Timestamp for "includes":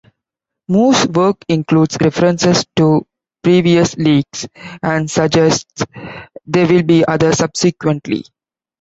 1.47-1.95